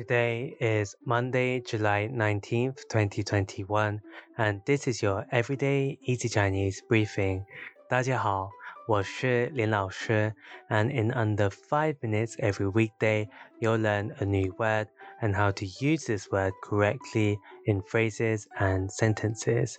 [0.00, 4.00] Today is Monday, July 19th, 2021,
[4.38, 7.44] and this is your Everyday Easy Chinese briefing.
[7.88, 8.50] 大家好，
[8.86, 10.34] 我是林老师,
[10.68, 13.28] and in under 5 minutes every weekday,
[13.60, 14.88] you'll learn a new word
[15.20, 19.76] and how to use this word correctly in phrases and sentences.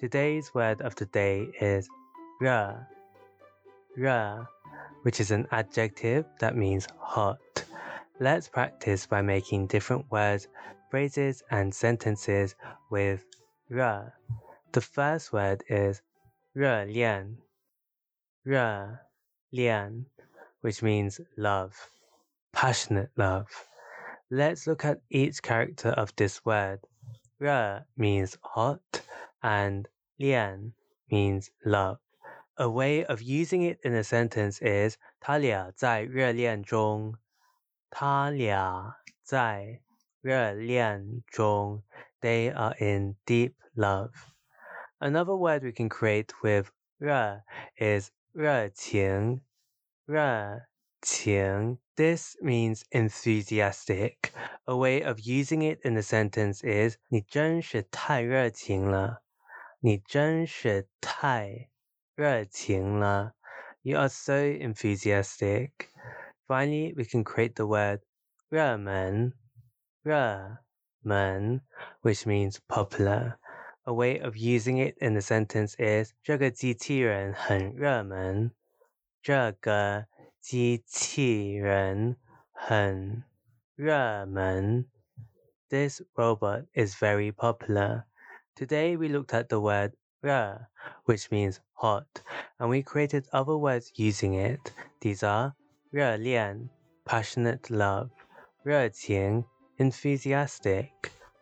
[0.00, 1.86] Today's word of the day is
[2.40, 2.86] 热,
[3.96, 4.46] 热,
[5.02, 7.38] which is an adjective that means hot.
[8.17, 10.47] Let's practice by making different words,
[10.89, 12.55] phrases, and sentences
[12.89, 13.25] with
[13.69, 14.13] "热."
[14.71, 16.01] The first word is
[16.55, 17.39] 热恋,
[18.45, 18.99] 热
[19.51, 20.05] 恋,
[20.61, 21.89] which means love,
[22.53, 23.49] passionate love.
[24.31, 26.87] Let's look at each character of this word.
[27.37, 29.01] "热" means hot
[29.43, 30.73] and 恋
[31.11, 31.99] means love.
[32.55, 37.17] A way of using it in a sentence is 他俩在热恋中
[37.94, 39.80] 他俩在
[40.20, 41.82] 热恋中.
[42.20, 44.12] They are in deep love.
[44.98, 47.42] Another word we can create with 热
[47.78, 49.40] is 热情,
[50.04, 50.66] 热
[51.00, 51.78] 情.
[51.96, 54.32] This means enthusiastic.
[54.64, 59.22] A way of using it in a sentence is 你真是太热情了。
[59.80, 61.70] 你真是太
[62.14, 63.34] 热情了。
[63.82, 65.70] You are so enthusiastic.
[66.46, 68.00] Finally, we can create the word
[68.50, 69.32] 热门,
[70.02, 70.58] 热
[71.02, 71.60] 门,
[72.02, 73.38] which means popular.
[73.84, 78.52] A way of using it in the sentence is 这个机器人很热门。
[79.22, 80.06] 这个
[80.40, 82.16] 机器人
[82.52, 83.24] 很
[83.74, 84.86] 热门。
[85.68, 88.04] This robot is very popular.
[88.56, 90.66] Today we looked at the word 热,
[91.04, 92.22] which means hot,
[92.58, 94.72] and we created other words using it.
[95.00, 95.54] These are
[95.90, 96.70] 热恋
[97.04, 98.10] passionate love,
[98.62, 99.44] 热情
[99.78, 100.90] enthusiastic,